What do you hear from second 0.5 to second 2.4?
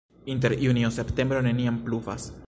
junio-septembro neniam pluvas.